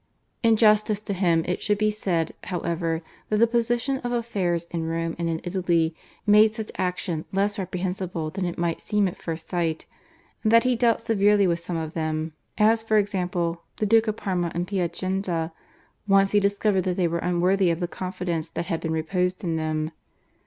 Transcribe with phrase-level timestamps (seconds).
[0.41, 4.87] In justice to him it should be said, however, that the position of affairs in
[4.87, 9.51] Rome and in Italy made such action less reprehensible than it might seem at first
[9.51, 9.85] sight,
[10.41, 14.17] and that he dealt severely with some of them, as for example, the Duke of
[14.17, 15.53] Parma and Piacenza,
[16.07, 19.55] once he discovered that they were unworthy of the confidence that had been reposed in
[19.55, 19.91] them.